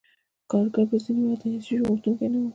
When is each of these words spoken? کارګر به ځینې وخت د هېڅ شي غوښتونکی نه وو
کارګر 0.51 0.85
به 0.89 0.97
ځینې 1.03 1.23
وخت 1.27 1.41
د 1.43 1.45
هېڅ 1.53 1.63
شي 1.67 1.75
غوښتونکی 1.87 2.27
نه 2.33 2.37
وو 2.41 2.47